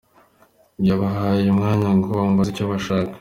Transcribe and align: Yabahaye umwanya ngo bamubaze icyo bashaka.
Yabahaye 0.87 1.45
umwanya 1.53 1.89
ngo 1.97 2.07
bamubaze 2.17 2.49
icyo 2.51 2.65
bashaka. 2.71 3.09